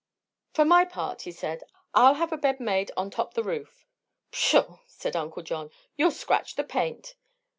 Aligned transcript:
"For 0.53 0.65
my 0.65 0.83
part," 0.83 1.21
he 1.21 1.31
said, 1.31 1.63
"I'll 1.93 2.15
have 2.15 2.33
a 2.33 2.37
bed 2.37 2.59
made 2.59 2.89
on 2.97 3.11
top 3.11 3.35
the 3.35 3.43
roof." 3.43 3.85
"Pshaw!" 4.31 4.79
said 4.87 5.15
Uncle 5.15 5.43
John; 5.43 5.69
"you'll 5.95 6.09
scratch 6.09 6.55
the 6.55 6.63
paint." 6.63 7.13